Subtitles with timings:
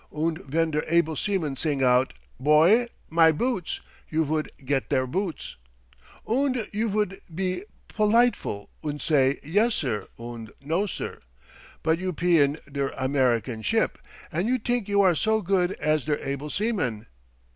[0.09, 5.57] Und ven der able seaman sing out, 'Boy, my boots!' you vood get der boots.
[6.25, 11.19] Und you vood pe politeful, und say 'Yessir' und 'No sir.'
[11.83, 13.99] But you pe in der American ship,
[14.31, 17.05] and you t'ink you are so good as der able seamen.